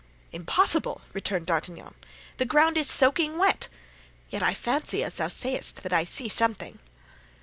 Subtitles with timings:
[0.31, 1.93] "Impossible!" returned D'Artagnan.
[2.37, 3.67] "The ground is soaking wet;
[4.31, 6.79] yet I fancy, as thou sayest, that I see something."